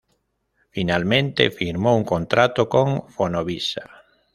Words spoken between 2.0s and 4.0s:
contrato con Fonovisa.